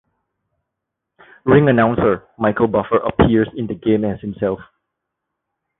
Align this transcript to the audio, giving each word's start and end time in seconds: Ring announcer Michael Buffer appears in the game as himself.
Ring 1.45 1.69
announcer 1.69 2.23
Michael 2.39 2.67
Buffer 2.69 2.97
appears 2.97 3.49
in 3.55 3.67
the 3.67 3.75
game 3.75 4.03
as 4.03 4.19
himself. 4.19 4.59